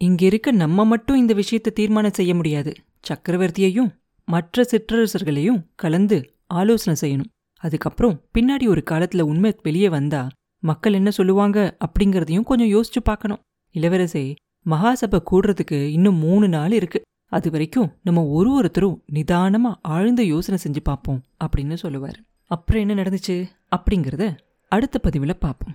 இங்க 0.00 0.22
இருக்க 0.26 0.52
நம்ம 0.52 0.84
மட்டும் 0.84 1.16
இந்த 1.16 1.34
விஷயத்தை 1.34 1.72
தீர்மானம் 1.72 2.16
செய்ய 2.18 2.34
முடியாது. 2.34 2.72
சக்கரவர்த்தியையும் 3.08 3.90
மற்ற 4.28 4.64
சிற்றரசர்களையும் 4.70 5.60
கலந்து 5.74 6.18
ஆலோசனை 6.46 6.94
செய்யணும். 7.02 7.30
அதுக்கப்புறம் 7.62 8.16
பின்னாடி 8.34 8.66
ஒரு 8.68 8.82
காலத்துல 8.90 9.20
உண்மை 9.20 9.50
வெளியே 9.62 9.88
வந்தா 9.88 10.28
மக்கள் 10.62 10.92
என்ன 10.92 11.10
சொல்லுவாங்க 11.10 11.58
அப்படிங்கறதையும் 11.84 12.48
கொஞ்சம் 12.50 12.72
யோசிச்சு 12.74 13.00
பார்க்கணும். 13.04 13.42
இளவரசே 13.74 14.24
மகாசபை 14.66 15.18
கூடுறதுக்கு 15.30 15.78
இன்னும் 15.86 16.14
மூணு 16.14 16.48
நாள் 16.48 16.72
இருக்கு. 16.72 17.00
அது 17.32 17.50
வரைக்கும் 17.50 17.90
நம்ம 18.02 18.24
ஒரு 18.24 18.50
ஒருத்தரும் 18.52 19.02
நிதானமா 19.12 19.72
ஆழ்ந்த 19.82 20.22
யோசனை 20.22 20.58
செஞ்சு 20.64 20.82
பார்ப்போம் 20.82 21.22
அப்படின்னு 21.44 21.74
சொல்லுவார். 21.74 22.18
அப்புறம் 22.50 22.88
என்ன 22.88 23.02
நடந்துச்சு 23.02 23.36
அப்படிங்கறத 23.76 24.24
அடுத்த 24.72 24.98
பதிவில் 24.98 25.38
பார்ப்போம். 25.38 25.74